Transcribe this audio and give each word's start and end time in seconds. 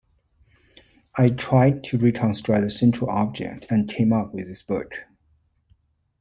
I 1.15 1.29
tried 1.29 1.83
to 1.83 1.99
reconstruct 1.99 2.63
the 2.63 2.71
central 2.71 3.11
object, 3.11 3.67
and 3.69 3.87
came 3.87 4.11
up 4.11 4.33
with 4.33 4.47
this 4.47 4.63
book. 4.63 4.93